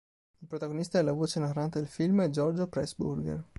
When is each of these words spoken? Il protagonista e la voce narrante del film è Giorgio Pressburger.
Il 0.39 0.47
protagonista 0.47 0.97
e 0.97 1.03
la 1.03 1.11
voce 1.11 1.39
narrante 1.39 1.77
del 1.77 1.87
film 1.87 2.23
è 2.23 2.31
Giorgio 2.31 2.67
Pressburger. 2.67 3.43